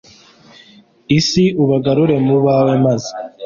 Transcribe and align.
isi, 1.17 1.45
ubagarure 1.63 2.15
mu 2.27 2.37
bawe 2.45 2.73
maze 2.85 3.11